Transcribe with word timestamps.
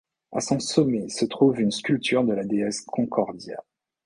À 0.31 0.39
son 0.41 0.59
sommet 0.59 1.09
se 1.09 1.25
trouve 1.25 1.59
une 1.59 1.69
sculpture 1.69 2.23
de 2.23 2.33
la 2.33 2.43
déesse 2.43 2.81
Concordia. 2.81 3.63